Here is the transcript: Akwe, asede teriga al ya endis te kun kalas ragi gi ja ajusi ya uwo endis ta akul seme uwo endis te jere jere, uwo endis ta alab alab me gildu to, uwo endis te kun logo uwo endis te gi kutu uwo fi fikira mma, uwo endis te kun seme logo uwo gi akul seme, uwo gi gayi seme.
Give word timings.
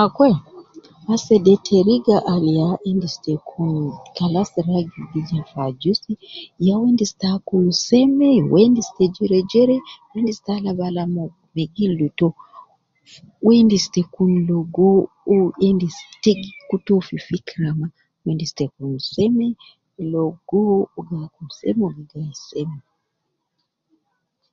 Akwe, 0.00 0.30
asede 1.14 1.52
teriga 1.66 2.16
al 2.32 2.44
ya 2.58 2.68
endis 2.90 3.14
te 3.24 3.34
kun 3.48 3.72
kalas 4.16 4.50
ragi 4.66 5.00
gi 5.10 5.20
ja 5.28 5.40
ajusi 5.66 6.12
ya 6.66 6.74
uwo 6.76 6.86
endis 6.90 7.12
ta 7.20 7.28
akul 7.36 7.66
seme 7.86 8.28
uwo 8.46 8.56
endis 8.64 8.88
te 8.96 9.04
jere 9.16 9.38
jere, 9.50 9.76
uwo 10.10 10.16
endis 10.20 10.38
ta 10.44 10.52
alab 10.56 10.78
alab 10.88 11.10
me 11.54 11.62
gildu 11.74 12.06
to, 12.18 12.28
uwo 13.42 13.50
endis 13.60 13.84
te 13.94 14.02
kun 14.14 14.32
logo 14.50 14.88
uwo 15.32 15.46
endis 15.66 15.96
te 16.22 16.30
gi 16.40 16.50
kutu 16.68 16.90
uwo 16.92 17.02
fi 17.08 17.16
fikira 17.26 17.70
mma, 17.74 17.86
uwo 18.20 18.28
endis 18.32 18.52
te 18.58 18.64
kun 18.74 18.90
seme 19.12 19.46
logo 20.12 20.58
uwo 20.84 21.00
gi 21.08 21.14
akul 21.24 21.48
seme, 21.58 21.80
uwo 21.82 21.90
gi 21.96 22.04
gayi 22.10 22.32
seme. 22.48 22.78